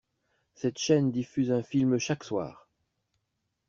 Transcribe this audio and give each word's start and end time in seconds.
Cette 0.55 0.79
chaîne 0.79 1.11
diffuse 1.11 1.51
un 1.51 1.61
film 1.61 1.99
chaque 1.99 2.23
soir. 2.23 2.67